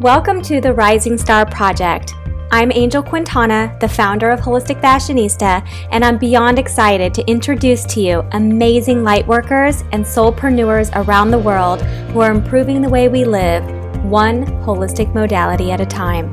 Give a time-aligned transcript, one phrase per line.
[0.00, 2.12] Welcome to the Rising Star Project.
[2.50, 8.02] I'm Angel Quintana, the founder of Holistic Fashionista, and I'm beyond excited to introduce to
[8.02, 11.80] you amazing lightworkers and soulpreneurs around the world
[12.10, 13.64] who are improving the way we live,
[14.04, 16.30] one holistic modality at a time.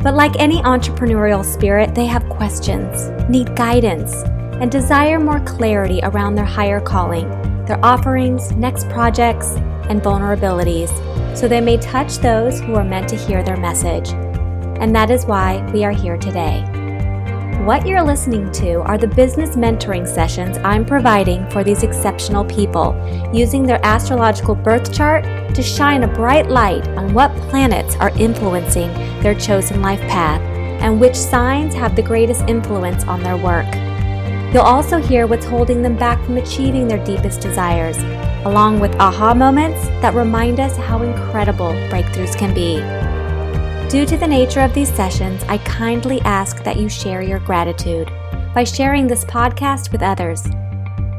[0.00, 4.12] But like any entrepreneurial spirit, they have questions, need guidance,
[4.60, 7.30] and desire more clarity around their higher calling,
[7.64, 9.52] their offerings, next projects,
[9.88, 10.90] and vulnerabilities
[11.34, 14.10] so they may touch those who are meant to hear their message.
[14.80, 16.64] And that is why we are here today.
[17.64, 22.94] What you're listening to are the business mentoring sessions I'm providing for these exceptional people,
[23.32, 25.24] using their astrological birth chart
[25.54, 30.42] to shine a bright light on what planets are influencing their chosen life path
[30.82, 33.72] and which signs have the greatest influence on their work.
[34.52, 37.96] You'll also hear what's holding them back from achieving their deepest desires
[38.44, 42.80] along with aha moments that remind us how incredible breakthroughs can be.
[43.90, 48.10] Due to the nature of these sessions, I kindly ask that you share your gratitude
[48.54, 50.42] by sharing this podcast with others.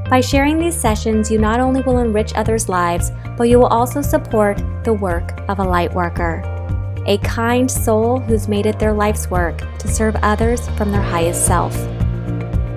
[0.09, 4.01] By sharing these sessions, you not only will enrich others' lives, but you will also
[4.01, 6.43] support the work of a light worker,
[7.07, 11.45] a kind soul who's made it their life's work to serve others from their highest
[11.45, 11.75] self.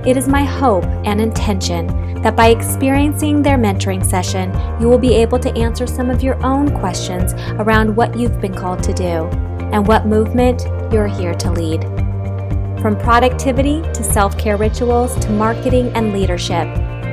[0.07, 1.89] It is my hope and intention
[2.23, 6.43] that by experiencing their mentoring session, you will be able to answer some of your
[6.45, 9.27] own questions around what you've been called to do
[9.73, 11.83] and what movement you're here to lead.
[12.81, 16.67] From productivity to self care rituals to marketing and leadership,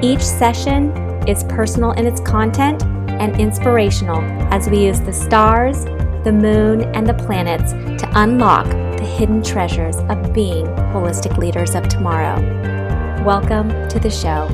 [0.04, 0.92] each session
[1.28, 4.22] is personal in its content and inspirational
[4.54, 5.86] as we use the stars,
[6.24, 8.68] the moon, and the planets to unlock
[8.98, 12.36] the hidden treasures of being holistic leaders of tomorrow.
[13.24, 14.48] Welcome to the show.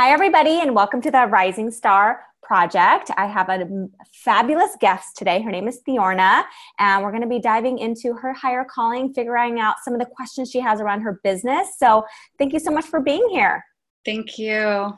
[0.00, 3.10] Hi, everybody, and welcome to the Rising Star Project.
[3.18, 3.68] I have a
[4.14, 5.42] fabulous guest today.
[5.42, 6.44] Her name is Theorna,
[6.78, 10.06] and we're going to be diving into her higher calling, figuring out some of the
[10.06, 11.74] questions she has around her business.
[11.76, 12.06] So,
[12.38, 13.62] thank you so much for being here.
[14.06, 14.94] Thank you.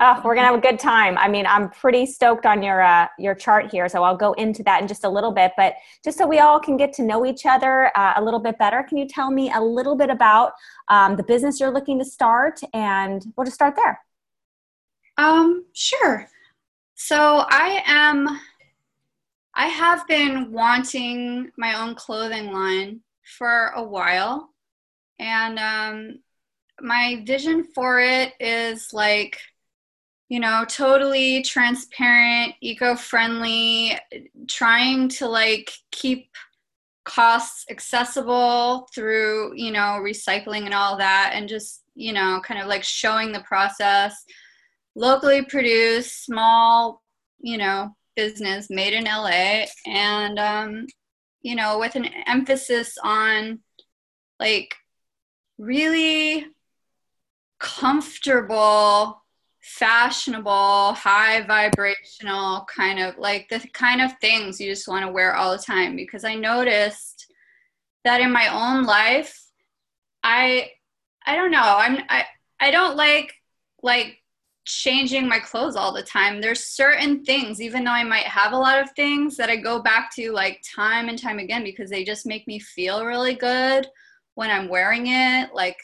[0.00, 1.18] Oh, we're gonna have a good time.
[1.18, 4.62] I mean, I'm pretty stoked on your uh, your chart here, so I'll go into
[4.62, 5.52] that in just a little bit.
[5.58, 8.56] But just so we all can get to know each other uh, a little bit
[8.58, 10.52] better, can you tell me a little bit about
[10.88, 14.00] um, the business you're looking to start, and we'll just start there.
[15.18, 16.28] Um, sure.
[16.94, 18.28] So I am,
[19.54, 23.00] I have been wanting my own clothing line
[23.36, 24.50] for a while.
[25.18, 26.20] And um,
[26.80, 29.40] my vision for it is like,
[30.28, 33.98] you know, totally transparent, eco friendly,
[34.46, 36.30] trying to like keep
[37.04, 42.68] costs accessible through, you know, recycling and all that, and just, you know, kind of
[42.68, 44.24] like showing the process
[44.94, 47.02] locally produced, small,
[47.40, 50.86] you know, business made in LA, and um,
[51.42, 53.60] you know, with an emphasis on
[54.40, 54.74] like
[55.58, 56.46] really
[57.58, 59.22] comfortable,
[59.60, 65.34] fashionable, high vibrational kind of like the kind of things you just want to wear
[65.34, 65.96] all the time.
[65.96, 67.32] Because I noticed
[68.04, 69.40] that in my own life,
[70.22, 70.70] I
[71.26, 72.24] I don't know, I'm I
[72.60, 73.34] I don't like
[73.82, 74.18] like
[74.68, 76.40] changing my clothes all the time.
[76.40, 79.80] There's certain things, even though I might have a lot of things, that I go
[79.80, 83.86] back to like time and time again because they just make me feel really good
[84.34, 85.54] when I'm wearing it.
[85.54, 85.78] Like,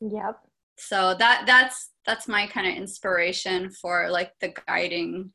[0.00, 0.38] yep.
[0.76, 5.32] So that that's that's my kind of inspiration for like the guiding.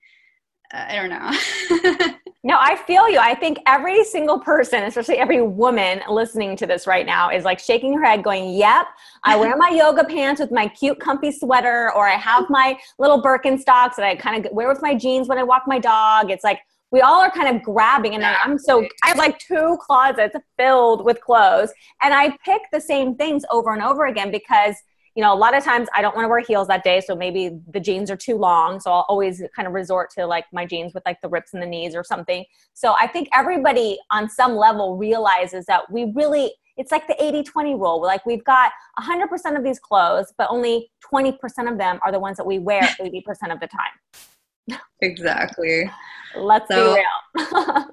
[0.72, 2.14] Uh, I don't know.
[2.46, 3.20] No, I feel you.
[3.20, 7.58] I think every single person, especially every woman listening to this right now, is like
[7.58, 8.86] shaking her head, going, Yep,
[9.24, 13.24] I wear my yoga pants with my cute, comfy sweater, or I have my little
[13.24, 16.32] Birkenstocks that I kind of wear with my jeans when I walk my dog.
[16.32, 16.60] It's like
[16.92, 21.06] we all are kind of grabbing, and I'm so I have like two closets filled
[21.06, 21.72] with clothes,
[22.02, 24.76] and I pick the same things over and over again because
[25.16, 27.16] you know, a lot of times I don't want to wear heels that day, so
[27.16, 28.80] maybe the jeans are too long.
[28.80, 31.60] So I'll always kind of resort to like my jeans with like the rips in
[31.60, 32.44] the knees or something.
[32.74, 37.44] So I think everybody on some level realizes that we really, it's like the 80
[37.44, 38.02] 20 rule.
[38.02, 41.38] Like we've got 100% of these clothes, but only 20%
[41.72, 43.22] of them are the ones that we wear 80%
[43.52, 44.80] of the time.
[45.02, 45.92] Exactly.
[46.36, 47.86] Let's so, be real.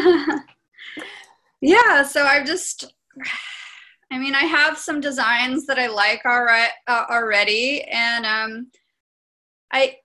[1.60, 2.92] yeah, so I've just
[4.10, 8.70] I mean, I have some designs that I like already, uh, already and um,
[9.70, 9.96] I,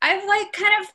[0.00, 0.92] I've like kind of,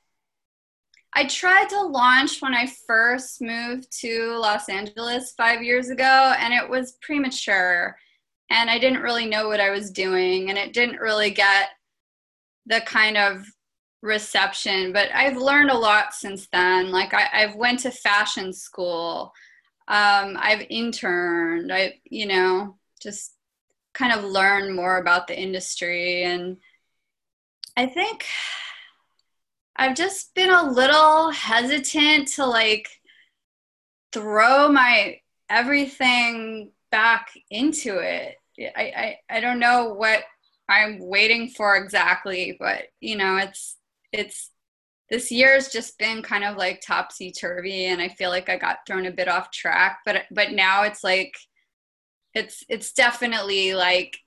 [1.13, 6.53] I tried to launch when I first moved to Los Angeles five years ago, and
[6.53, 7.97] it was premature.
[8.49, 11.69] and I didn't really know what I was doing, and it didn't really get
[12.65, 13.45] the kind of
[14.01, 14.93] reception.
[14.93, 16.91] But I've learned a lot since then.
[16.91, 19.33] Like I, I've went to fashion school,
[19.87, 23.33] um, I've interned, I you know just
[23.93, 26.57] kind of learned more about the industry, and
[27.75, 28.25] I think
[29.75, 32.87] I've just been a little hesitant to like
[34.11, 35.19] throw my
[35.49, 38.35] everything back into it.
[38.75, 40.23] I, I, I don't know what
[40.67, 43.77] I'm waiting for exactly, but you know, it's
[44.11, 44.51] it's
[45.09, 48.79] this year's just been kind of like topsy turvy and I feel like I got
[48.85, 51.33] thrown a bit off track, but but now it's like
[52.33, 54.17] it's it's definitely like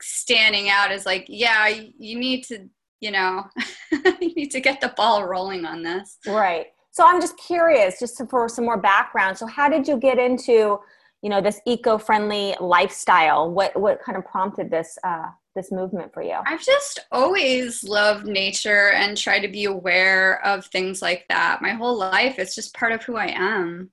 [0.00, 2.68] standing out as like, yeah, you need to,
[3.00, 3.46] you know,
[3.92, 6.18] you need to get the ball rolling on this.
[6.26, 6.66] Right.
[6.90, 9.38] So I'm just curious, just for some more background.
[9.38, 10.78] So how did you get into,
[11.22, 13.50] you know, this eco-friendly lifestyle?
[13.50, 16.38] What what kind of prompted this uh, this movement for you?
[16.46, 21.62] I've just always loved nature and tried to be aware of things like that.
[21.62, 23.90] My whole life, it's just part of who I am.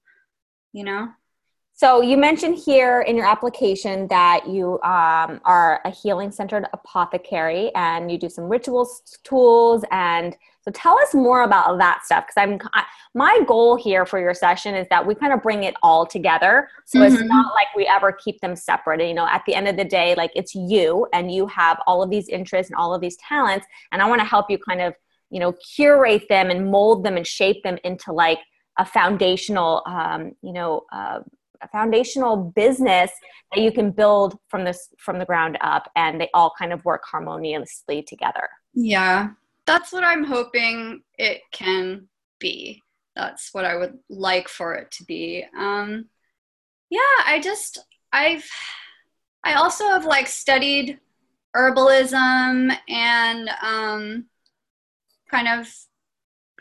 [0.74, 1.10] You know.
[1.80, 7.74] So you mentioned here in your application that you um, are a healing centered apothecary
[7.74, 10.36] and you do some rituals tools and
[10.70, 12.84] so tell us more about that stuff because I'm I,
[13.16, 16.70] my goal here for your session is that we kind of bring it all together
[16.86, 17.14] so mm-hmm.
[17.14, 19.06] it's not like we ever keep them separate.
[19.06, 22.04] You know, at the end of the day, like it's you and you have all
[22.04, 24.82] of these interests and all of these talents, and I want to help you kind
[24.82, 24.94] of
[25.30, 28.40] you know curate them and mold them and shape them into like
[28.78, 31.20] a foundational um, you know uh,
[31.62, 33.12] a foundational business
[33.54, 36.84] that you can build from this from the ground up and they all kind of
[36.86, 39.30] work harmoniously together yeah
[39.70, 42.08] that's what i'm hoping it can
[42.40, 42.82] be
[43.16, 46.06] that's what i would like for it to be um
[46.90, 47.80] yeah i just
[48.12, 48.50] i've
[49.44, 51.00] i also have like studied
[51.56, 54.26] herbalism and um
[55.30, 55.68] kind of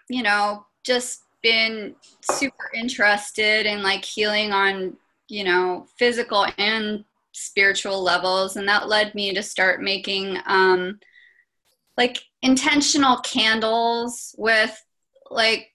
[0.09, 4.97] you know just been super interested in like healing on,
[5.29, 8.57] you know, physical and spiritual levels.
[8.57, 10.99] And that led me to start making um,
[11.99, 14.75] like intentional candles with
[15.31, 15.69] like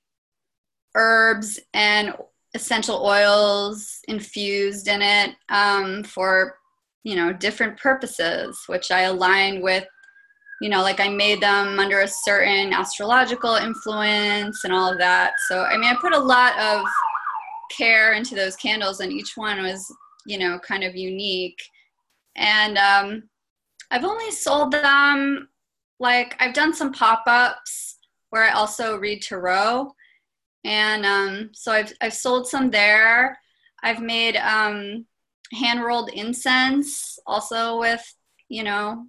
[0.95, 2.15] herbs and
[2.55, 6.57] essential oils infused in it um, for
[7.03, 9.85] you know different purposes which i align with
[10.63, 15.33] you know, like I made them under a certain astrological influence and all of that.
[15.49, 16.85] So, I mean, I put a lot of
[17.69, 19.85] care into those candles, and each one was,
[20.25, 21.61] you know, kind of unique.
[22.37, 23.23] And um,
[23.91, 25.49] I've only sold them,
[26.03, 27.97] like, I've done some pop ups
[28.29, 29.91] where I also read tarot.
[30.65, 33.37] And um, so I've, I've sold some there.
[33.81, 35.05] I've made um,
[35.53, 38.03] hand rolled incense also with,
[38.49, 39.05] you know,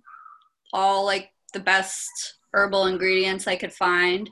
[0.72, 2.10] all like the best
[2.52, 4.30] herbal ingredients I could find.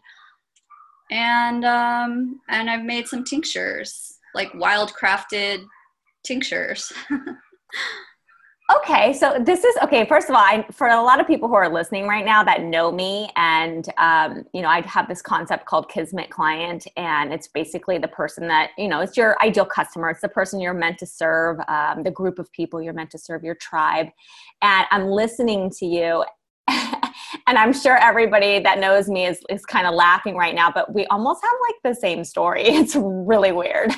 [1.10, 5.64] And um, and I've made some tinctures, like wild crafted
[6.24, 6.92] tinctures.
[8.76, 10.06] okay, so this is okay.
[10.06, 12.62] First of all, I, for a lot of people who are listening right now that
[12.62, 17.48] know me, and um, you know, I have this concept called Kismet client, and it's
[17.48, 20.10] basically the person that you know, it's your ideal customer.
[20.10, 23.18] It's the person you're meant to serve, um, the group of people you're meant to
[23.18, 24.08] serve, your tribe.
[24.62, 26.24] And I'm listening to you,
[26.68, 30.94] and I'm sure everybody that knows me is, is kind of laughing right now, but
[30.94, 32.64] we almost have like the same story.
[32.82, 33.90] It's really weird.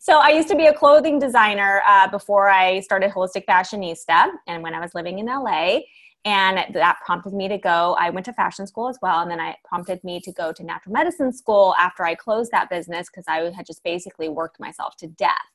[0.00, 4.62] So I used to be a clothing designer uh, before I started Holistic Fashionista, and
[4.62, 5.80] when I was living in LA,
[6.24, 7.96] and that prompted me to go.
[7.98, 10.64] I went to fashion school as well, and then I prompted me to go to
[10.64, 14.96] natural medicine school after I closed that business because I had just basically worked myself
[14.98, 15.53] to death.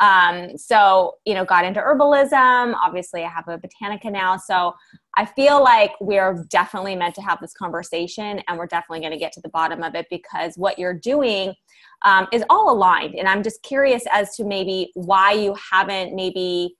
[0.00, 2.74] Um, so, you know, got into herbalism.
[2.74, 4.36] Obviously, I have a botanica now.
[4.36, 4.74] So,
[5.16, 9.18] I feel like we're definitely meant to have this conversation and we're definitely going to
[9.18, 11.54] get to the bottom of it because what you're doing
[12.04, 13.16] um, is all aligned.
[13.16, 16.76] And I'm just curious as to maybe why you haven't maybe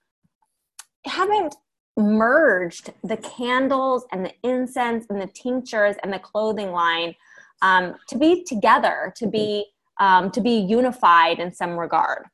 [1.05, 1.57] haven't
[1.97, 7.15] merged the candles and the incense and the tinctures and the clothing line
[7.63, 9.67] um, to be together, to be
[9.99, 12.27] um, to be unified in some regard.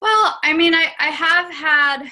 [0.00, 2.10] Well, I mean, I, I have had,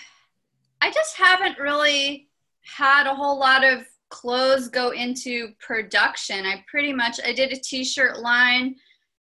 [0.81, 2.29] I just haven't really
[2.63, 6.47] had a whole lot of clothes go into production.
[6.47, 8.77] I pretty much, I did a t-shirt line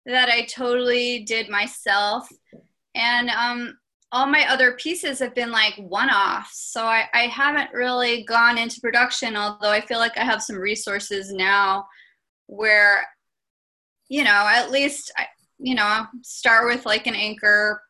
[0.06, 2.28] that I totally did myself.
[2.96, 3.78] And um,
[4.12, 6.72] all my other pieces have been like one-offs.
[6.72, 10.58] So I, I haven't really gone into production, although I feel like I have some
[10.58, 11.88] resources now
[12.48, 13.06] where,
[14.10, 15.28] you know, at least, I,
[15.60, 17.82] you know, start with like an anchor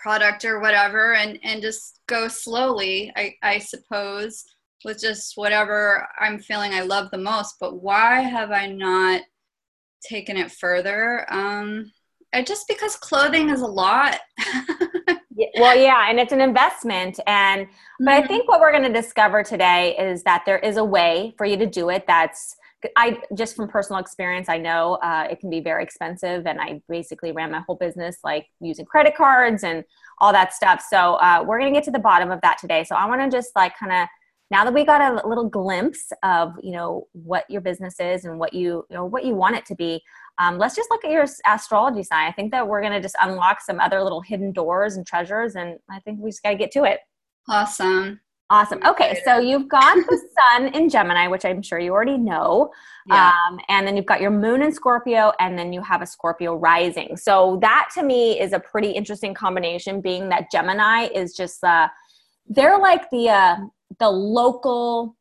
[0.00, 4.44] product or whatever and and just go slowly i i suppose
[4.84, 7.56] with just whatever i'm feeling i love the most.
[7.60, 9.22] But why have i not
[10.02, 11.26] taken it further?
[11.32, 11.92] Um
[12.32, 14.18] I, just because clothing is a lot.
[15.56, 17.20] Well yeah and it's an investment.
[17.28, 17.68] And
[18.00, 18.26] but i mm-hmm.
[18.26, 21.56] think what we're going to discover today is that there is a way for you
[21.56, 22.56] to do it that's
[22.96, 26.80] I just from personal experience, I know uh, it can be very expensive, and I
[26.88, 29.84] basically ran my whole business like using credit cards and
[30.18, 30.84] all that stuff.
[30.88, 32.84] So uh, we're gonna get to the bottom of that today.
[32.84, 34.08] So I want to just like kind of
[34.50, 38.38] now that we got a little glimpse of you know what your business is and
[38.38, 40.00] what you you know what you want it to be.
[40.38, 42.28] Um, let's just look at your astrology sign.
[42.28, 45.78] I think that we're gonna just unlock some other little hidden doors and treasures, and
[45.90, 47.00] I think we just got to get to it.
[47.48, 48.20] Awesome.
[48.50, 48.80] Awesome.
[48.86, 50.20] Okay, so you've got the
[50.56, 52.70] sun in Gemini, which I'm sure you already know.
[53.06, 53.32] Yeah.
[53.50, 56.54] Um, and then you've got your moon in Scorpio, and then you have a Scorpio
[56.54, 57.16] rising.
[57.16, 61.88] So that to me is a pretty interesting combination, being that Gemini is just uh,
[62.46, 63.56] they're like the uh,
[63.98, 65.14] the local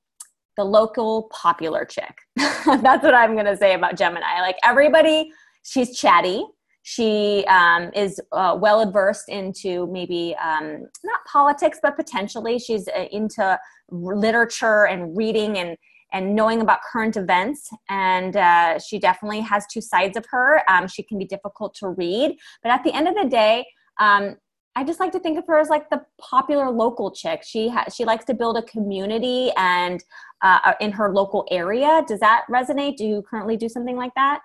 [0.55, 2.17] the local popular chick.
[2.37, 4.39] That's what I'm gonna say about Gemini.
[4.39, 5.31] Like everybody,
[5.63, 6.45] she's chatty
[6.89, 13.07] she um, is uh, well adversed into maybe um, not politics, but potentially she's uh,
[13.11, 13.59] into
[13.91, 15.75] literature and reading and
[16.13, 17.69] and knowing about current events.
[17.89, 20.61] And uh, she definitely has two sides of her.
[20.71, 23.65] Um, she can be difficult to read, but at the end of the day.
[23.99, 24.37] Um,
[24.77, 27.41] I just like to think of her as like the popular local chick.
[27.43, 30.01] She ha- she likes to build a community and
[30.41, 32.03] uh, in her local area.
[32.07, 32.95] Does that resonate?
[32.95, 34.41] Do you currently do something like that?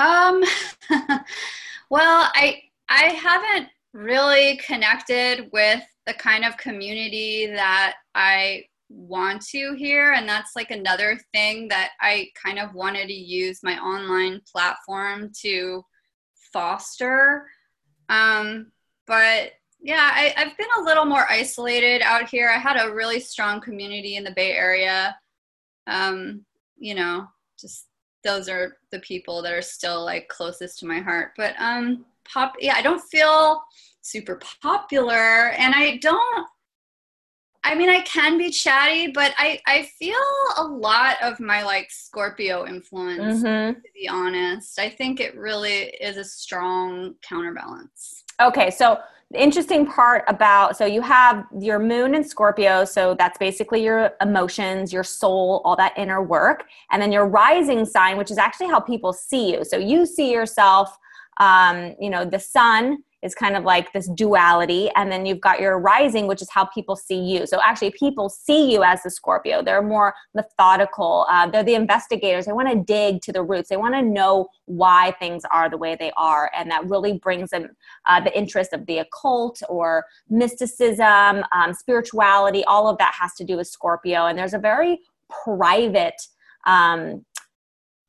[0.00, 0.42] Um,
[1.90, 9.74] well, I I haven't really connected with the kind of community that I want to
[9.74, 14.40] here and that's like another thing that I kind of wanted to use my online
[14.50, 15.84] platform to
[16.52, 17.46] foster.
[18.08, 18.72] Um,
[19.06, 22.50] but yeah, I, I've been a little more isolated out here.
[22.50, 25.16] I had a really strong community in the Bay Area.
[25.86, 26.44] Um,
[26.76, 27.26] you know,
[27.58, 27.86] just
[28.24, 31.32] those are the people that are still like closest to my heart.
[31.36, 33.62] But um pop yeah, I don't feel
[34.02, 36.46] super popular and I don't
[37.62, 40.16] I mean I can be chatty, but I I feel
[40.56, 43.80] a lot of my like Scorpio influence mm-hmm.
[43.80, 44.78] to be honest.
[44.78, 48.24] I think it really is a strong counterbalance.
[48.40, 48.98] Okay, so
[49.30, 54.12] the interesting part about so you have your moon in Scorpio, so that's basically your
[54.20, 58.66] emotions, your soul, all that inner work, and then your rising sign, which is actually
[58.66, 59.64] how people see you.
[59.64, 60.96] So you see yourself,
[61.38, 64.90] um, you know, the sun is kind of like this duality.
[64.96, 67.46] And then you've got your rising which is how people see you.
[67.46, 69.62] So actually people see you as the scorpio.
[69.62, 71.26] They're more methodical.
[71.28, 72.46] Uh, they're the investigators.
[72.46, 73.68] They want to dig to the roots.
[73.68, 76.50] They want to know why things are the way they are.
[76.56, 77.68] And that really brings them
[78.06, 82.64] uh, the interest of the occult or mysticism um, spirituality.
[82.64, 84.26] All of that has to do with scorpio.
[84.26, 85.00] And there's a very
[85.44, 86.20] private
[86.66, 87.24] um,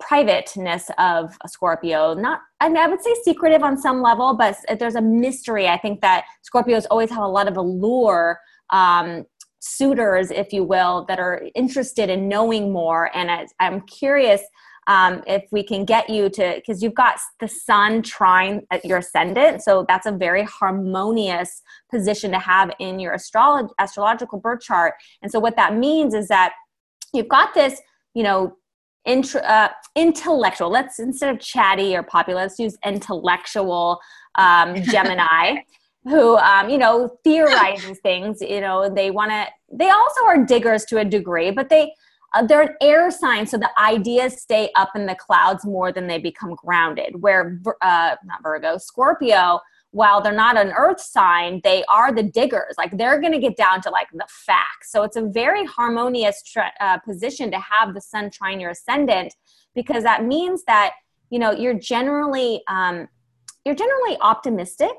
[0.02, 2.14] privateness of a Scorpio.
[2.14, 5.68] Not, I, mean, I would say secretive on some level, but there's a mystery.
[5.68, 8.40] I think that Scorpios always have a lot of allure.
[8.72, 9.26] Um,
[9.62, 13.16] suitors, if you will, that are interested in knowing more.
[13.16, 14.42] And I, I'm curious
[14.88, 18.98] um, if we can get you to, because you've got the sun trine at your
[18.98, 19.62] ascendant.
[19.62, 24.96] So that's a very harmonious position to have in your astrolog- astrological birth chart.
[25.22, 26.54] And so what that means is that
[27.14, 27.80] you've got this,
[28.16, 28.58] you know,
[29.06, 30.70] Uh, intellectual.
[30.70, 34.00] Let's instead of chatty or popular, let's use intellectual
[34.36, 35.58] um, Gemini,
[36.04, 38.42] who um, you know theorizes things.
[38.42, 39.48] You know, they want to.
[39.74, 41.94] They also are diggers to a degree, but they
[42.34, 46.08] uh, they're an air sign, so the ideas stay up in the clouds more than
[46.08, 47.22] they become grounded.
[47.22, 49.60] Where uh, not Virgo, Scorpio
[49.92, 52.76] while they're not an earth sign they are the diggers.
[52.78, 54.92] Like they're going to get down to like the facts.
[54.92, 56.42] So it's a very harmonious
[56.80, 59.36] uh, position to have the sun trine your ascendant
[59.76, 60.94] because that means that
[61.30, 63.08] you know you're generally um,
[63.66, 64.96] you're generally optimistic.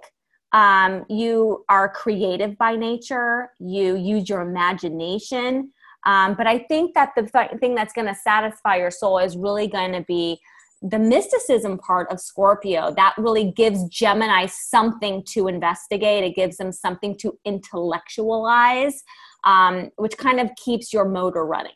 [0.53, 3.51] Um, you are creative by nature.
[3.59, 5.73] You use your imagination.
[6.05, 9.37] Um, but i think that the th- thing that's going to satisfy your soul is
[9.37, 10.41] really going to be
[10.83, 16.25] the mysticism part of Scorpio, that really gives Gemini something to investigate.
[16.25, 19.03] It gives them something to intellectualize,
[19.45, 21.73] um, which kind of keeps your motor running.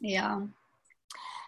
[0.00, 0.40] Yeah.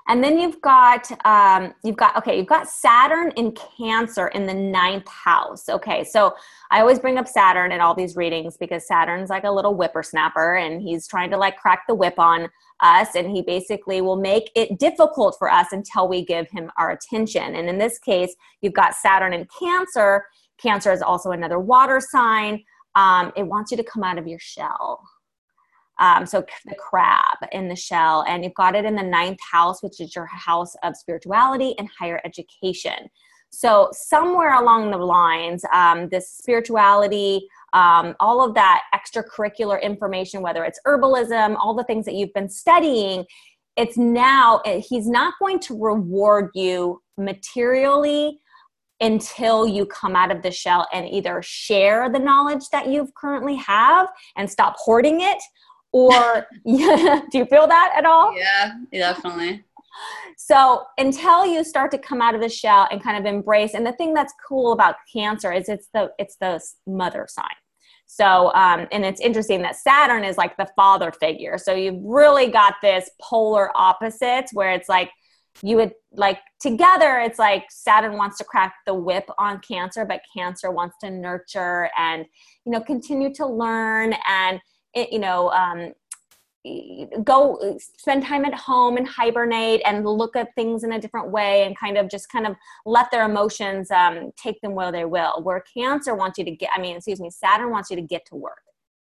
[0.09, 4.55] And then you've got um, you've got okay, you've got Saturn in Cancer in the
[4.55, 5.69] ninth house.
[5.69, 6.35] Okay, so
[6.71, 10.57] I always bring up Saturn in all these readings because Saturn's like a little whippersnapper,
[10.57, 12.49] and he's trying to like crack the whip on
[12.81, 16.91] us, and he basically will make it difficult for us until we give him our
[16.91, 17.55] attention.
[17.55, 20.25] And in this case, you've got Saturn in Cancer.
[20.59, 22.65] Cancer is also another water sign.
[22.97, 25.03] Um, it wants you to come out of your shell.
[26.03, 29.83] Um, so the crab in the shell, and you've got it in the ninth house,
[29.83, 33.09] which is your house of spirituality and higher education.
[33.51, 40.65] So somewhere along the lines, um, this spirituality, um, all of that extracurricular information, whether
[40.65, 43.25] it's herbalism, all the things that you've been studying,
[43.77, 48.41] it's now he's not going to reward you materially
[49.01, 53.57] until you come out of the shell and either share the knowledge that you've currently
[53.57, 55.43] have and stop hoarding it
[55.93, 58.37] or do you feel that at all?
[58.37, 59.65] Yeah definitely.
[60.37, 63.87] So until you start to come out of the shell and kind of embrace and
[63.87, 67.47] the thing that's cool about cancer is it's the it's the mother sign.
[68.07, 71.57] So, um, and it's interesting that Saturn is like the father figure.
[71.57, 75.11] So you've really got this polar opposites where it's like
[75.63, 80.21] you would like together, it's like Saturn wants to crack the whip on Cancer, but
[80.37, 82.27] Cancer wants to nurture and,
[82.67, 84.61] you know, continue to learn and,
[84.95, 85.93] you know, um,
[87.25, 91.65] go spend time at home and hibernate and look at things in a different way
[91.65, 92.55] and kind of just kind of
[92.87, 95.43] let their emotions um, take them where they will.
[95.43, 98.25] Where cancer wants you to get i mean excuse me saturn wants you to get
[98.27, 98.63] to work.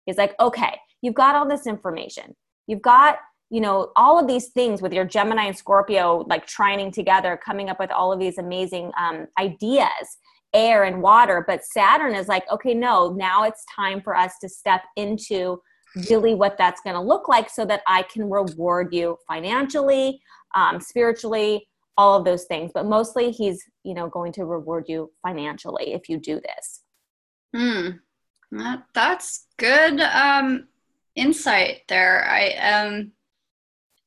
[0.05, 2.35] He's like okay you've got all this information.
[2.67, 3.19] You've got
[3.51, 7.69] you know all of these things with your gemini and scorpio like trining together coming
[7.69, 10.17] up with all of these amazing um, ideas
[10.53, 11.45] air and water.
[11.47, 15.61] But saturn is like okay no now it's time for us to step into
[16.09, 20.21] really what that's going to look like so that I can reward you financially,
[20.53, 22.71] um, spiritually, all of those things.
[22.73, 26.81] But mostly he's, you know, going to reward you financially if you do this.
[27.55, 27.89] Hmm.
[28.51, 30.67] That, that's good um,
[31.15, 32.25] insight there.
[32.25, 33.11] I um,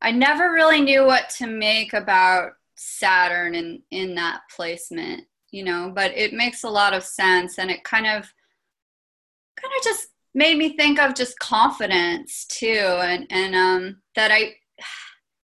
[0.01, 5.93] I never really knew what to make about Saturn in in that placement, you know,
[5.95, 8.33] but it makes a lot of sense and it kind of
[9.61, 14.55] kind of just made me think of just confidence too and and um that i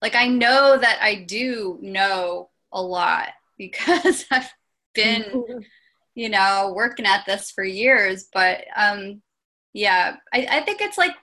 [0.01, 4.49] like i know that i do know a lot because i've
[4.95, 5.43] been
[6.15, 9.21] you know working at this for years but um
[9.73, 11.15] yeah i, I think it's like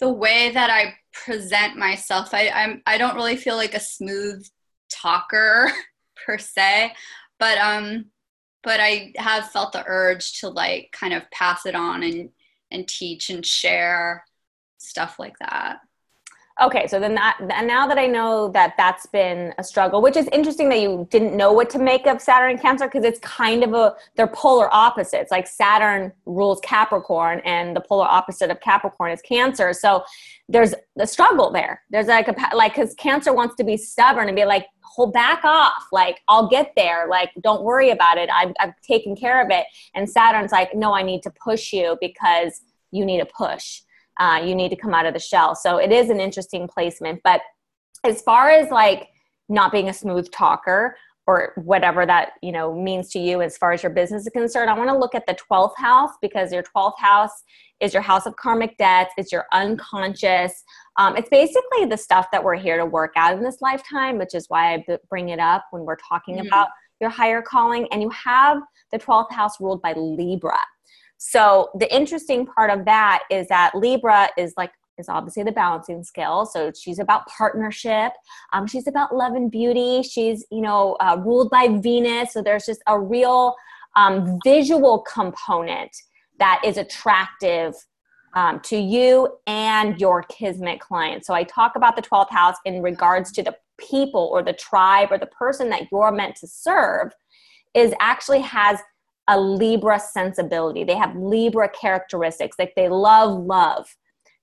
[0.00, 2.34] the way that i present myself.
[2.34, 4.44] I i'm i don't really feel like a smooth
[4.90, 5.70] talker
[6.26, 6.92] per se
[7.38, 8.06] but um
[8.62, 12.30] but i have felt the urge to like kind of pass it on and
[12.72, 14.24] and teach and share
[14.78, 15.78] stuff like that
[16.62, 20.28] okay so then that now that i know that that's been a struggle which is
[20.32, 23.62] interesting that you didn't know what to make of saturn and cancer because it's kind
[23.64, 25.30] of a they're polar opposites.
[25.30, 29.72] Like saturn rules capricorn and the polar opposite of capricorn is cancer.
[29.72, 30.04] So
[30.48, 31.82] there's the struggle there.
[31.90, 35.44] There's like a like because cancer wants to be stubborn and be like hold back
[35.44, 35.86] off.
[35.92, 37.06] Like i'll get there.
[37.08, 38.30] Like don't worry about it.
[38.34, 39.66] I've, I've taken care of it.
[39.94, 43.82] And saturn's like no i need to push you because you need a push
[44.20, 45.54] uh, you need to come out of the shell.
[45.54, 47.20] So it is an interesting placement.
[47.24, 47.40] But
[48.04, 49.08] as far as like
[49.48, 50.96] not being a smooth talker
[51.26, 54.70] or whatever that you know means to you as far as your business is concerned,
[54.70, 57.42] I want to look at the 12th house because your 12th house
[57.80, 59.12] is your house of karmic debts.
[59.16, 60.62] It's your unconscious.
[60.98, 64.34] Um, it's basically the stuff that we're here to work out in this lifetime, which
[64.34, 66.46] is why I bring it up when we're talking mm-hmm.
[66.46, 66.68] about
[67.00, 67.88] your higher calling.
[67.90, 70.58] And you have the 12th house ruled by Libra.
[71.24, 76.02] So the interesting part of that is that Libra is like is obviously the balancing
[76.02, 76.44] scale.
[76.44, 78.12] So she's about partnership.
[78.52, 80.02] Um, she's about love and beauty.
[80.02, 82.32] She's you know uh, ruled by Venus.
[82.32, 83.54] So there's just a real
[83.94, 85.96] um, visual component
[86.40, 87.74] that is attractive
[88.34, 91.24] um, to you and your kismet client.
[91.24, 95.08] So I talk about the 12th house in regards to the people or the tribe
[95.12, 97.12] or the person that you're meant to serve
[97.74, 98.80] is actually has
[99.28, 100.84] a Libra sensibility.
[100.84, 102.56] They have Libra characteristics.
[102.58, 103.86] Like they love love.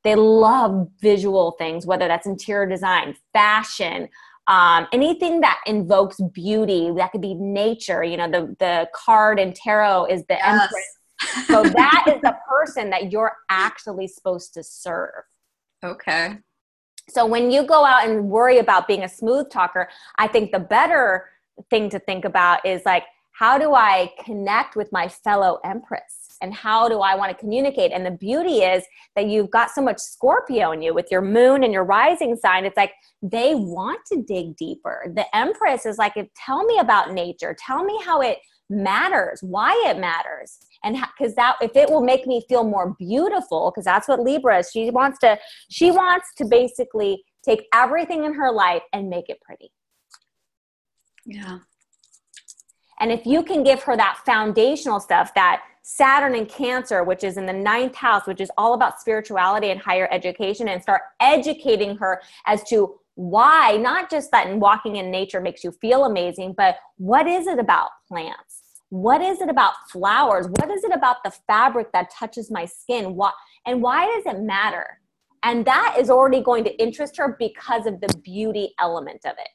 [0.04, 4.08] They love visual things, whether that's interior design, fashion,
[4.48, 6.92] um, anything that invokes beauty.
[6.96, 8.04] That could be nature.
[8.04, 10.62] You know, the the card in tarot is the yes.
[10.64, 11.48] Empress.
[11.48, 15.24] So that is the person that you're actually supposed to serve.
[15.84, 16.38] Okay.
[17.10, 20.60] So when you go out and worry about being a smooth talker, I think the
[20.60, 21.30] better
[21.70, 23.04] thing to think about is like
[23.40, 26.38] how do I connect with my fellow Empress?
[26.42, 27.94] And how do I want to communicate?
[27.94, 28.84] And the beauty is
[29.16, 32.66] that you've got so much Scorpio in you with your moon and your rising sign.
[32.66, 35.06] It's like they want to dig deeper.
[35.16, 37.56] The Empress is like, tell me about nature.
[37.58, 40.58] Tell me how it matters, why it matters.
[40.84, 44.60] And because that, if it will make me feel more beautiful, because that's what Libra
[44.60, 44.70] is.
[44.70, 49.40] She wants to, she wants to basically take everything in her life and make it
[49.42, 49.72] pretty.
[51.26, 51.60] Yeah.
[53.00, 57.38] And if you can give her that foundational stuff, that Saturn and Cancer, which is
[57.38, 61.98] in the ninth house, which is all about spirituality and higher education, and start educating
[61.98, 66.78] her as to why, not just that walking in nature makes you feel amazing, but
[66.98, 68.62] what is it about plants?
[68.90, 70.48] What is it about flowers?
[70.48, 73.16] What is it about the fabric that touches my skin?
[73.16, 73.34] What
[73.66, 75.00] and why does it matter?
[75.44, 79.50] And that is already going to interest her because of the beauty element of it.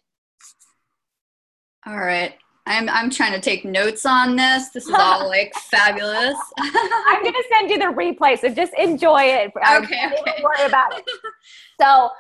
[1.87, 2.35] All right.
[2.67, 4.71] I'm I'm trying to take notes on this.
[4.71, 6.37] This is all like fabulous.
[6.59, 9.53] I'm gonna send you the replay, so just enjoy it.
[9.65, 10.23] Um, okay, okay.
[10.27, 11.05] Don't worry about it.
[11.81, 12.11] So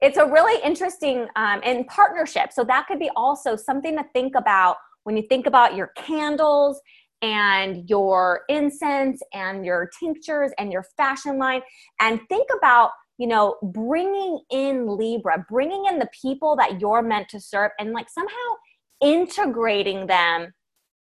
[0.00, 2.52] it's a really interesting um, in partnership.
[2.52, 6.80] So that could be also something to think about when you think about your candles
[7.22, 11.62] and your incense and your tinctures and your fashion line,
[12.00, 17.28] and think about you know bringing in Libra, bringing in the people that you're meant
[17.30, 18.34] to serve, and like somehow
[19.04, 20.52] integrating them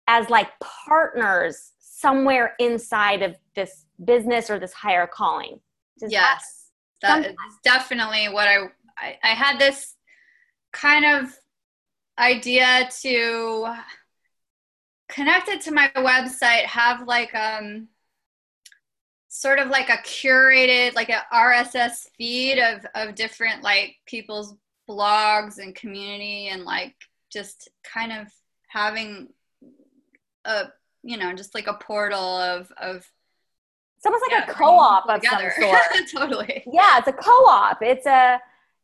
[0.09, 5.61] as like partners somewhere inside of this business or this higher calling.
[5.99, 8.65] Does yes, that, that is definitely what I,
[8.99, 9.95] I, I had this
[10.73, 11.33] kind of
[12.19, 13.75] idea to
[15.09, 17.89] connect it to my website, have like um
[19.29, 24.57] sort of like a curated like a RSS feed of of different like people's
[24.89, 26.95] blogs and community and like
[27.33, 28.29] just kind of
[28.69, 29.29] having
[30.45, 30.65] a
[31.03, 33.07] you know just like a portal of of
[33.97, 35.53] it's almost like yeah, a co-op of together.
[35.57, 36.09] some sort.
[36.13, 36.65] Totally.
[36.73, 37.79] Yeah it's a co-op.
[37.83, 38.41] It's a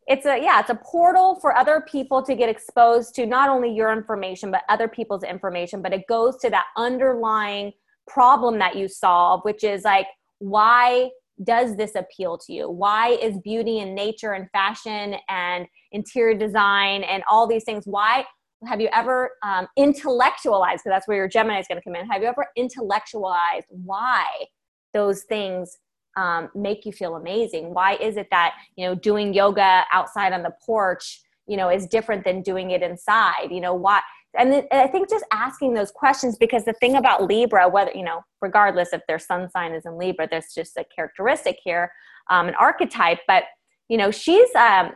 [0.06, 3.74] it's a yeah it's a portal for other people to get exposed to not only
[3.74, 5.82] your information but other people's information.
[5.82, 7.72] But it goes to that underlying
[8.06, 10.06] problem that you solve which is like
[10.38, 11.10] why
[11.42, 12.70] does this appeal to you?
[12.70, 18.24] Why is beauty and nature and fashion and interior design and all these things why
[18.66, 22.06] have you ever um, intellectualized because that's where your gemini is going to come in
[22.08, 24.24] have you ever intellectualized why
[24.92, 25.78] those things
[26.18, 27.72] um, make you feel amazing?
[27.72, 31.86] Why is it that you know doing yoga outside on the porch you know is
[31.86, 33.48] different than doing it inside?
[33.50, 34.00] You know why
[34.36, 38.04] and, and i think just asking those questions because the thing about libra whether you
[38.04, 41.90] know regardless if their sun sign is in libra there's just a characteristic here
[42.28, 43.44] um, an archetype but
[43.88, 44.90] you know she's um,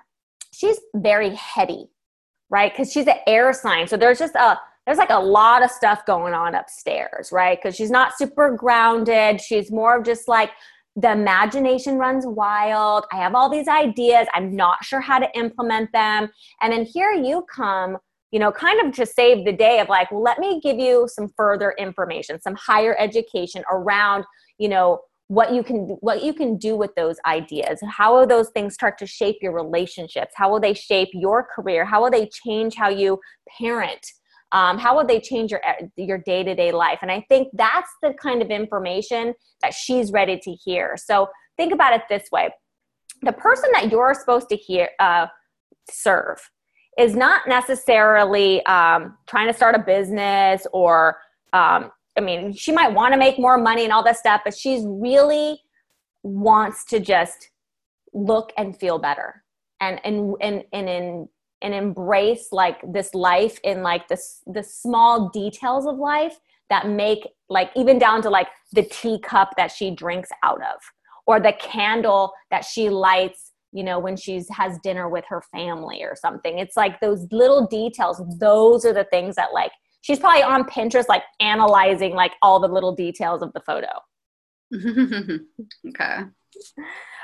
[0.53, 1.87] she's very heady
[2.53, 2.71] right?
[2.73, 3.89] Because she's an air sign.
[3.89, 7.59] So there's just a there's like a lot of stuff going on upstairs, right?
[7.61, 9.41] Because she's not super grounded.
[9.41, 10.51] She's more of just like
[10.97, 13.07] the imagination runs wild.
[13.13, 14.27] I have all these ideas.
[14.35, 16.29] I'm not sure how to implement them.
[16.61, 17.97] And then here you come,
[18.33, 21.09] you know, kind of to save the day of like, well, let me give you
[21.09, 24.25] some further information, some higher education around,
[24.59, 24.99] you know,
[25.33, 27.81] what you can what you can do with those ideas.
[27.89, 30.35] How will those things start to shape your relationships?
[30.37, 31.87] How will they shape your career?
[31.87, 33.19] How will they change how you
[33.59, 34.07] parent?
[34.53, 35.63] Um, how will they change your
[35.97, 36.99] your day-to-day life?
[37.01, 40.99] And i think that's the kind of information that she's ready to hear.
[40.99, 42.51] So think about it this way.
[43.23, 45.29] The person that you're supposed to hear uh,
[45.91, 46.41] serve
[46.99, 51.17] is not necessarily um, trying to start a business or
[51.55, 54.55] um, I mean, she might want to make more money and all that stuff, but
[54.55, 55.61] she's really
[56.23, 57.51] wants to just
[58.13, 59.43] look and feel better
[59.81, 61.29] and and and and in
[61.63, 66.39] and embrace like this life in like this the small details of life
[66.71, 70.79] that make like even down to like the teacup that she drinks out of
[71.27, 76.03] or the candle that she lights you know when she's has dinner with her family
[76.03, 76.59] or something.
[76.59, 79.73] It's like those little details those are the things that like
[80.03, 83.89] she's probably on Pinterest, like analyzing like all the little details of the photo.
[85.89, 86.19] okay.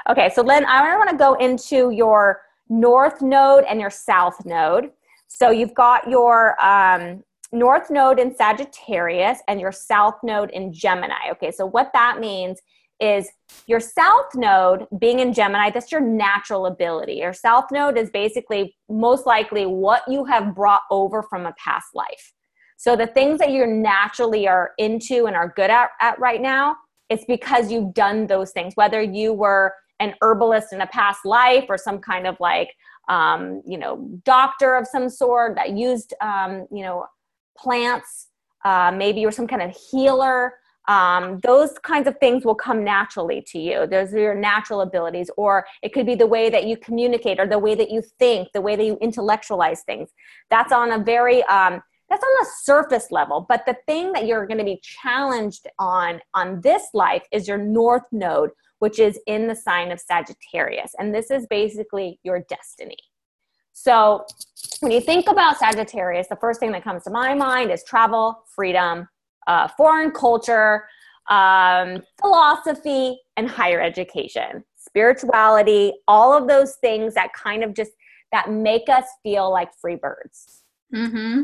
[0.08, 4.90] Okay, so Lynn, I want to go into your north node and your south node.
[5.26, 11.30] So you've got your um, north node in Sagittarius and your south node in Gemini.
[11.32, 12.60] Okay, so what that means
[13.00, 13.28] is
[13.66, 17.14] your south node being in Gemini, that's your natural ability.
[17.14, 21.88] Your south node is basically most likely what you have brought over from a past
[21.94, 22.32] life.
[22.78, 26.76] So the things that you naturally are into and are good at, at right now,
[27.10, 31.64] it's because you've done those things, whether you were an herbalist in a past life
[31.68, 32.72] or some kind of like,
[33.08, 37.04] um, you know, doctor of some sort that used, um, you know,
[37.56, 38.28] plants.
[38.64, 40.54] Uh, maybe you're some kind of healer.
[40.86, 43.88] Um, those kinds of things will come naturally to you.
[43.88, 47.46] Those are your natural abilities, or it could be the way that you communicate, or
[47.46, 50.10] the way that you think, the way that you intellectualize things.
[50.48, 54.46] That's on a very um, that's on the surface level but the thing that you're
[54.46, 59.46] going to be challenged on on this life is your north node which is in
[59.46, 62.96] the sign of sagittarius and this is basically your destiny
[63.80, 64.26] So
[64.80, 68.42] when you think about Sagittarius, the first thing that comes to my mind is travel,
[68.52, 69.08] freedom,
[69.46, 70.88] uh, foreign culture,
[71.30, 77.92] um, philosophy, and higher education, spirituality, all of those things that kind of just
[78.32, 80.64] that make us feel like free birds.
[80.92, 81.42] Mm-hmm.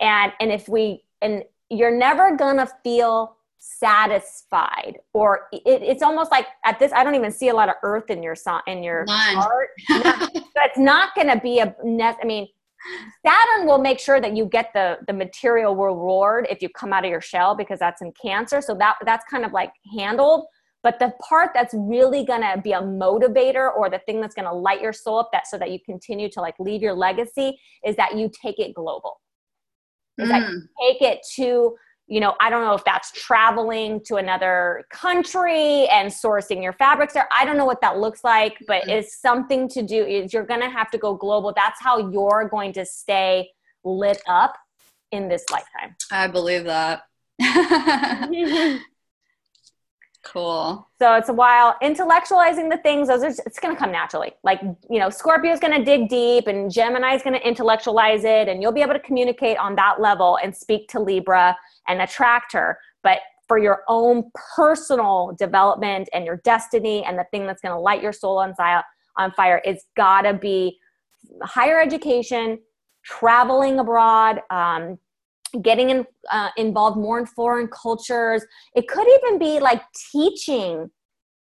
[0.00, 6.46] And and if we and you're never gonna feel satisfied or it, it's almost like
[6.66, 9.06] at this i don't even see a lot of earth in your sun in your
[9.06, 9.34] None.
[9.36, 11.74] chart so it's not to be a
[12.22, 12.46] i mean
[13.24, 17.04] saturn will make sure that you get the the material reward if you come out
[17.04, 18.60] of your shell because that's in cancer.
[18.60, 20.46] So that that's kind of like handled.
[20.82, 24.82] But the part that's really to be a motivator or the thing that's to light
[24.82, 28.18] your soul up that so that you continue to like leave your legacy is that
[28.18, 29.18] you take it global
[30.18, 31.74] is that you take it to
[32.06, 37.14] you know i don't know if that's traveling to another country and sourcing your fabrics
[37.14, 38.88] there i don't know what that looks like but Mhm.
[38.90, 42.48] it's something to do is you're going to have to go global that's how you're
[42.50, 43.48] going to stay
[43.84, 44.54] lit up
[45.12, 47.02] in this lifetime I believe that.
[50.24, 50.88] cool.
[50.98, 51.76] so it's a while.
[51.82, 54.32] Intellectualizing the things those are it's going to come naturally.
[54.42, 54.60] Like
[54.90, 58.72] you know scorpio's going to dig deep and gemini's going to intellectualize it and you'll
[58.72, 61.56] be able to communicate on that level and speak to libra
[61.88, 62.78] and attract her.
[63.02, 67.80] But for your own personal development and your destiny and the thing that's going to
[67.80, 68.82] light your soul on fire
[69.16, 70.78] on fire it's got to be
[71.42, 72.58] higher education
[73.04, 74.98] traveling abroad um,
[75.62, 78.44] getting in, uh, involved more in foreign cultures.
[78.74, 80.90] It could even be like teaching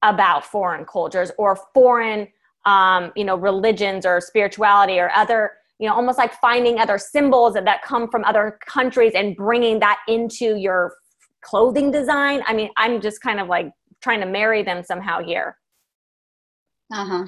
[0.02, 2.28] about foreign cultures or foreign,
[2.66, 7.54] um, you know, religions or spirituality or other, you know, almost like finding other symbols
[7.54, 10.94] that, that come from other countries and bringing that into your
[11.42, 12.44] clothing design.
[12.46, 15.58] I mean, I'm just kind of like trying to marry them somehow here.
[16.92, 17.26] Uh huh.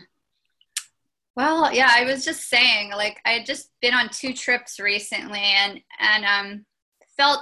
[1.35, 5.39] Well, yeah, I was just saying, like, I had just been on two trips recently,
[5.39, 6.65] and and um,
[7.19, 7.41] felt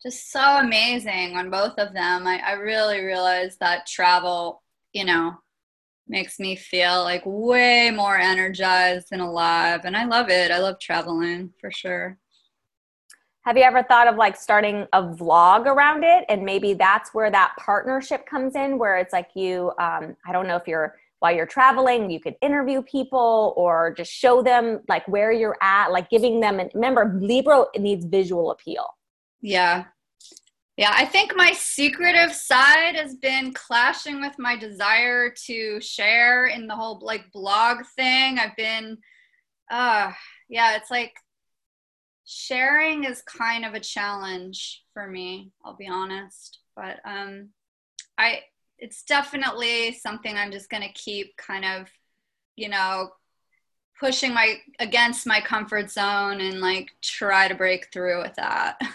[0.00, 2.26] just so amazing on both of them.
[2.26, 5.34] I, I really realized that travel, you know,
[6.06, 10.52] makes me feel like way more energized and alive, and I love it.
[10.52, 12.18] I love traveling for sure.
[13.44, 16.24] Have you ever thought of like starting a vlog around it?
[16.28, 20.46] And maybe that's where that partnership comes in, where it's like you, um, I don't
[20.46, 25.08] know if you're, while you're traveling, you could interview people or just show them like
[25.08, 28.84] where you're at, like giving them, and remember, Libra needs visual appeal.
[29.40, 29.84] Yeah.
[30.76, 36.66] Yeah, I think my secretive side has been clashing with my desire to share in
[36.66, 38.38] the whole like blog thing.
[38.38, 38.98] I've been
[39.70, 40.12] uh
[40.50, 41.14] yeah, it's like
[42.26, 46.58] sharing is kind of a challenge for me, I'll be honest.
[46.76, 47.48] But um
[48.18, 48.40] I
[48.78, 51.88] it's definitely something I'm just going to keep kind of,
[52.56, 53.10] you know,
[53.98, 58.80] pushing my against my comfort zone and like try to break through with that.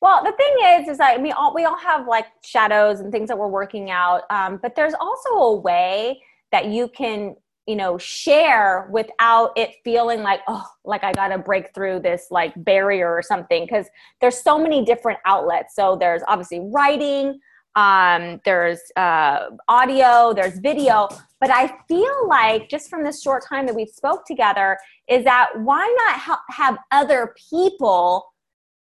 [0.00, 3.28] Well, the thing is, is that we all we all have like shadows and things
[3.28, 6.22] that we're working out, um, but there's also a way
[6.52, 11.38] that you can, you know, share without it feeling like, oh, like I got to
[11.38, 13.88] break through this like barrier or something, because
[14.22, 15.74] there's so many different outlets.
[15.76, 17.38] So there's obviously writing,
[17.76, 21.08] um, there's uh, audio, there's video,
[21.40, 24.76] but I feel like just from this short time that we've spoke together,
[25.08, 28.26] is that why not ha- have other people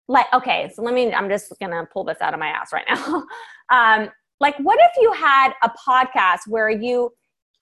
[0.08, 2.86] like okay so let me i'm just gonna pull this out of my ass right
[2.90, 3.24] now.
[3.72, 7.12] Um like what if you had a podcast where you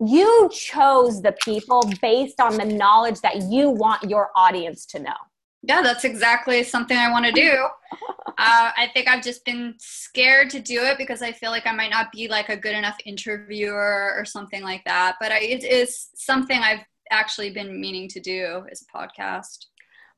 [0.05, 5.15] you chose the people based on the knowledge that you want your audience to know
[5.63, 7.51] yeah, that's exactly something I want to do.
[8.27, 11.71] uh, I think I've just been scared to do it because I feel like I
[11.71, 15.15] might not be like a good enough interviewer or something like that.
[15.21, 19.67] But I, it is something I've actually been meaning to do is a podcast.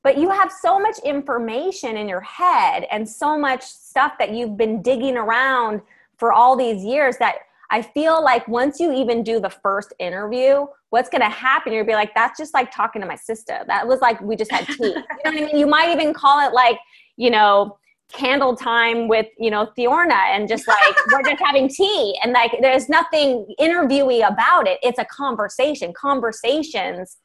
[0.02, 4.56] but you have so much information in your head and so much stuff that you've
[4.56, 5.80] been digging around
[6.16, 7.36] for all these years that
[7.70, 11.72] I feel like once you even do the first interview, what's going to happen?
[11.72, 13.64] You'll be like, that's just like talking to my sister.
[13.66, 14.74] That was like, we just had tea.
[14.86, 15.56] you know what I mean?
[15.56, 16.78] You might even call it like,
[17.16, 17.78] you know,
[18.12, 22.16] candle time with, you know, Theorna and just like, we're just having tea.
[22.22, 24.78] And like, there's nothing interviewee about it.
[24.82, 27.16] It's a conversation, conversations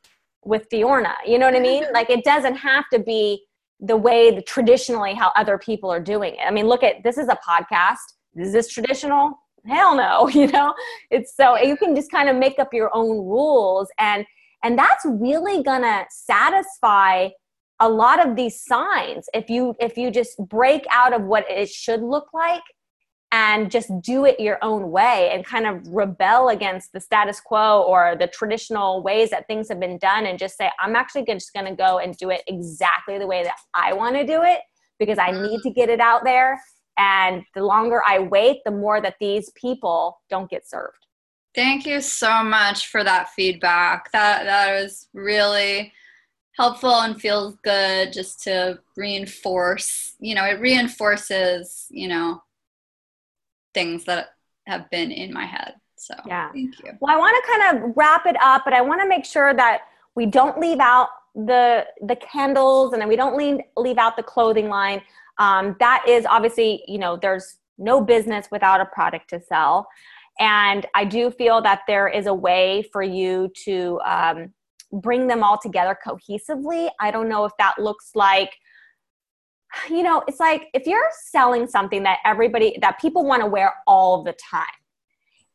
[0.44, 1.14] with Theorna.
[1.26, 1.86] You know what I mean?
[1.94, 3.44] Like, it doesn't have to be
[3.80, 6.42] the way the, traditionally how other people are doing it.
[6.46, 7.98] I mean, look at this is a podcast.
[8.36, 9.38] Is this traditional?
[9.66, 10.74] Hell no, you know?
[11.10, 14.26] It's so you can just kind of make up your own rules and
[14.64, 17.30] and that's really gonna satisfy
[17.80, 19.28] a lot of these signs.
[19.34, 22.62] If you if you just break out of what it should look like
[23.32, 27.82] and just do it your own way and kind of rebel against the status quo
[27.84, 31.54] or the traditional ways that things have been done and just say i'm actually just
[31.54, 34.60] going to go and do it exactly the way that i want to do it
[35.00, 35.44] because i mm-hmm.
[35.44, 36.60] need to get it out there
[37.02, 41.06] and the longer i wait the more that these people don't get served
[41.56, 45.92] thank you so much for that feedback that that was really
[46.58, 52.42] helpful and feels good just to reinforce you know it reinforces you know
[53.74, 54.30] things that
[54.68, 55.76] have been in my head.
[55.98, 56.52] So yeah.
[56.52, 56.92] thank you.
[57.00, 59.54] Well, I want to kind of wrap it up, but I want to make sure
[59.54, 59.82] that
[60.16, 64.68] we don't leave out the the candles and we don't leave leave out the clothing
[64.68, 65.02] line.
[65.42, 69.88] Um, that is obviously, you know, there's no business without a product to sell.
[70.40, 74.54] And I do feel that there is a way for you to um,
[74.92, 76.92] bring them all together cohesively.
[77.00, 78.52] I don't know if that looks like
[79.90, 83.74] you know, it's like if you're selling something that everybody, that people want to wear
[83.88, 84.66] all the time,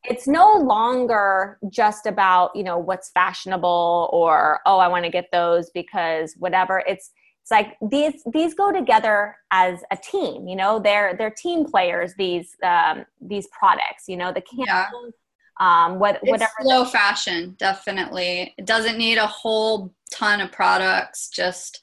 [0.05, 5.27] it's no longer just about, you know, what's fashionable or, oh, I want to get
[5.33, 6.83] those because whatever.
[6.89, 7.11] It's,
[7.47, 12.13] it's like these these go together as a team you know they're they're team players
[12.19, 15.15] these um, these products you know the candles
[15.61, 15.85] yeah.
[15.85, 21.29] um what, it's whatever slow fashion definitely it doesn't need a whole ton of products
[21.29, 21.83] just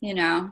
[0.00, 0.50] you know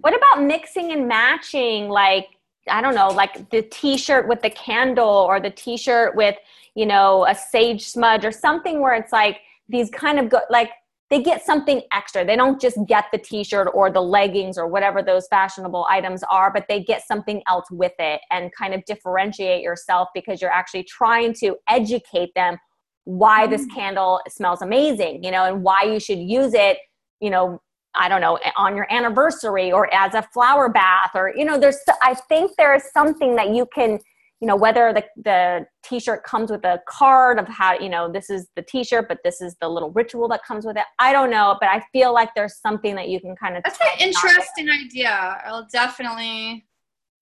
[0.00, 1.88] what about mixing and matching?
[1.88, 2.28] Like,
[2.68, 6.36] I don't know, like the t shirt with the candle or the t shirt with,
[6.74, 10.70] you know, a sage smudge or something where it's like these kind of go, like,
[11.12, 12.24] they get something extra.
[12.24, 16.22] They don't just get the t shirt or the leggings or whatever those fashionable items
[16.30, 20.50] are, but they get something else with it and kind of differentiate yourself because you're
[20.50, 22.56] actually trying to educate them
[23.04, 23.74] why this mm.
[23.74, 26.78] candle smells amazing, you know, and why you should use it,
[27.20, 27.60] you know,
[27.94, 31.76] I don't know, on your anniversary or as a flower bath or, you know, there's,
[32.00, 33.98] I think there is something that you can,
[34.42, 38.28] you know, whether the, the t-shirt comes with a card of how, you know, this
[38.28, 40.82] is the t-shirt, but this is the little ritual that comes with it.
[40.98, 43.62] I don't know, but I feel like there's something that you can kind of.
[43.62, 45.40] That's an interesting idea.
[45.44, 46.66] I'll definitely,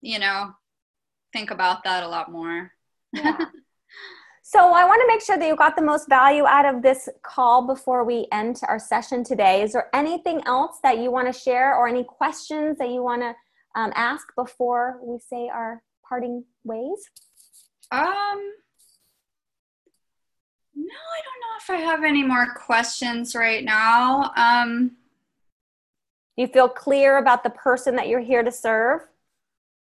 [0.01, 0.53] you know,
[1.35, 2.73] think about that a lot more.
[3.13, 3.39] Yeah.
[4.43, 7.09] So I want to make sure that you got the most value out of this
[7.23, 9.63] call before we end our session today.
[9.63, 13.23] Is there anything else that you want to share or any questions that you want
[13.23, 13.33] to
[13.81, 17.09] um, ask before we say our parting ways?
[17.93, 18.53] Um,
[20.75, 24.33] no, I don't know if I have any more questions right now.
[24.37, 24.93] Um,
[26.37, 29.03] you feel clear about the person that you're here to serve?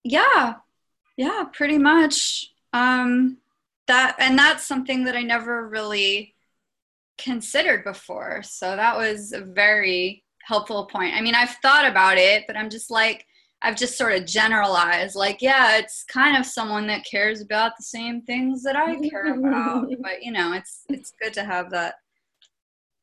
[0.03, 0.55] Yeah,
[1.15, 2.51] yeah, pretty much.
[2.73, 3.37] Um,
[3.87, 6.35] that and that's something that I never really
[7.17, 8.41] considered before.
[8.43, 11.15] So that was a very helpful point.
[11.15, 13.25] I mean, I've thought about it, but I'm just like
[13.61, 17.83] I've just sort of generalized like, yeah, it's kind of someone that cares about the
[17.83, 19.87] same things that I care about.
[20.01, 21.95] but you know, it's it's good to have that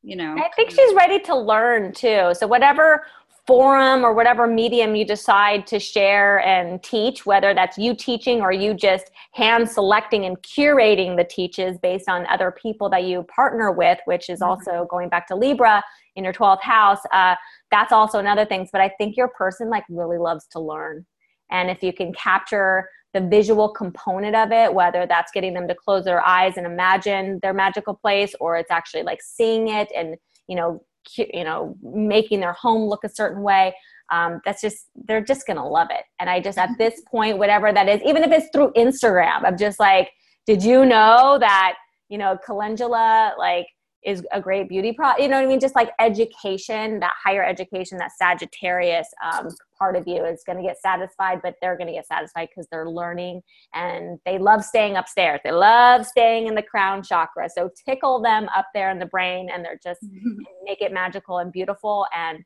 [0.02, 0.36] you know.
[0.36, 2.32] I think she's ready to learn too.
[2.34, 3.04] So whatever
[3.48, 8.52] forum or whatever medium you decide to share and teach, whether that's you teaching or
[8.52, 13.72] you just hand selecting and curating the teaches based on other people that you partner
[13.72, 14.50] with, which is mm-hmm.
[14.50, 15.82] also going back to Libra
[16.14, 17.00] in your 12th house.
[17.10, 17.36] Uh,
[17.70, 18.68] that's also another thing.
[18.72, 21.07] But I think your person like really loves to learn.
[21.50, 25.74] And if you can capture the visual component of it, whether that's getting them to
[25.74, 30.16] close their eyes and imagine their magical place, or it's actually like seeing it and
[30.46, 30.83] you know
[31.16, 33.74] you know making their home look a certain way
[34.11, 37.72] um, that's just they're just gonna love it and i just at this point whatever
[37.72, 40.11] that is even if it's through instagram i'm just like
[40.46, 41.74] did you know that
[42.09, 43.66] you know calendula like
[44.08, 45.60] is a great beauty pro you know what i mean?
[45.60, 50.64] Just like education that higher education that sagittarius um, part of you is going to
[50.64, 53.42] get satisfied but they're going to get satisfied because they're learning
[53.74, 55.40] and they love staying upstairs.
[55.44, 57.48] They love staying in the crown chakra.
[57.50, 60.00] So tickle them up there in the brain and they're just
[60.64, 62.42] make it magical and beautiful and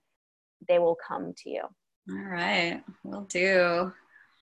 [0.68, 1.62] they will come to you.
[2.10, 3.92] All right we'll do.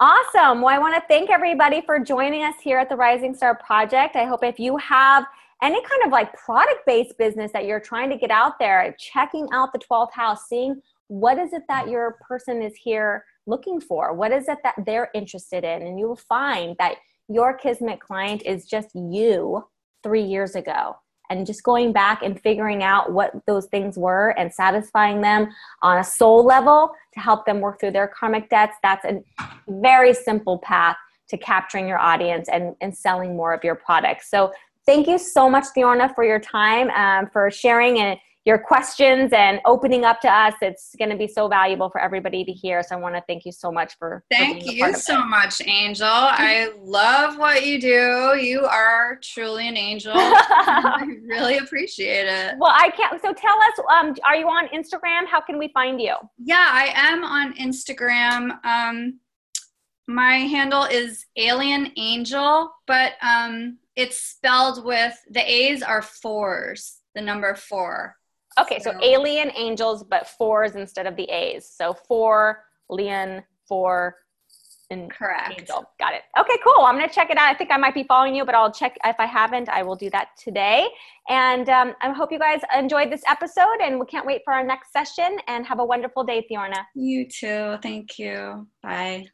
[0.03, 0.63] Awesome.
[0.63, 4.17] Well, I want to thank everybody for joining us here at the Rising Star Project.
[4.17, 5.27] I hope if you have
[5.63, 9.47] any kind of like product based business that you're trying to get out there, checking
[9.53, 14.15] out the 12th house, seeing what is it that your person is here looking for?
[14.15, 15.83] What is it that they're interested in?
[15.83, 16.97] And you will find that
[17.29, 19.65] your Kismet client is just you
[20.03, 20.97] three years ago.
[21.31, 25.49] And just going back and figuring out what those things were and satisfying them
[25.81, 28.77] on a soul level to help them work through their karmic debts.
[28.83, 29.23] That's a
[29.69, 30.97] very simple path
[31.29, 34.29] to capturing your audience and, and selling more of your products.
[34.29, 34.53] So
[34.91, 39.61] Thank you so much, Fiona, for your time, um, for sharing and your questions and
[39.65, 40.55] opening up to us.
[40.61, 42.83] It's going to be so valuable for everybody to hear.
[42.83, 44.25] So I want to thank you so much for.
[44.33, 46.09] Thank for you so much, Angel.
[46.11, 48.37] I love what you do.
[48.37, 50.13] You are truly an angel.
[50.17, 52.57] I really appreciate it.
[52.59, 53.23] Well, I can't.
[53.23, 55.29] So tell us, um, are you on Instagram?
[55.31, 56.17] How can we find you?
[56.43, 58.59] Yeah, I am on Instagram.
[58.65, 59.21] Um,
[60.09, 67.21] my handle is Alien Angel, but um, it's spelled with the A's are fours, the
[67.21, 68.17] number four.
[68.59, 71.69] Okay, so, so Alien Angels, but fours instead of the A's.
[71.69, 74.17] So four, Leon, four,
[74.91, 75.61] and Correct.
[75.61, 75.89] Angel.
[75.99, 76.23] Got it.
[76.39, 76.85] Okay, cool.
[76.85, 77.49] I'm going to check it out.
[77.49, 78.99] I think I might be following you, but I'll check.
[79.05, 80.89] If I haven't, I will do that today.
[81.29, 84.65] And um, I hope you guys enjoyed this episode, and we can't wait for our
[84.65, 85.39] next session.
[85.47, 86.85] And have a wonderful day, Fiorna.
[86.95, 87.77] You too.
[87.83, 88.67] Thank you.
[88.83, 89.29] Bye.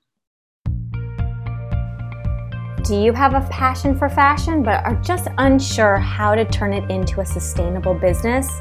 [2.86, 6.88] Do you have a passion for fashion but are just unsure how to turn it
[6.88, 8.60] into a sustainable business?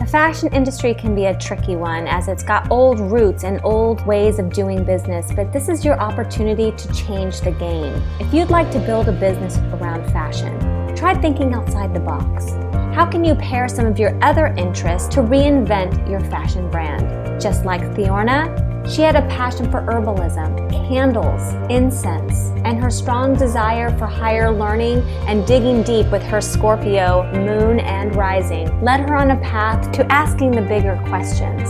[0.00, 4.04] The fashion industry can be a tricky one as it's got old roots and old
[4.04, 8.02] ways of doing business, but this is your opportunity to change the game.
[8.18, 10.58] If you'd like to build a business around fashion,
[10.96, 12.50] try thinking outside the box.
[12.92, 17.40] How can you pair some of your other interests to reinvent your fashion brand?
[17.40, 23.96] Just like Fiorna, she had a passion for herbalism, candles, incense, and her strong desire
[23.98, 29.30] for higher learning and digging deep with her Scorpio moon and rising led her on
[29.30, 31.68] a path to asking the bigger questions.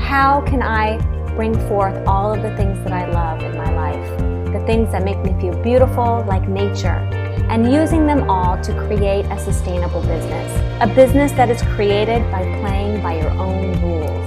[0.00, 0.98] How can I
[1.34, 4.52] bring forth all of the things that I love in my life?
[4.52, 7.02] The things that make me feel beautiful, like nature,
[7.48, 10.62] and using them all to create a sustainable business.
[10.80, 14.25] A business that is created by playing by your own rules.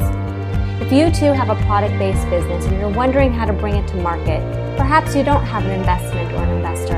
[0.89, 3.87] If you too have a product based business and you're wondering how to bring it
[3.89, 4.41] to market,
[4.75, 6.97] perhaps you don't have an investment or an investor,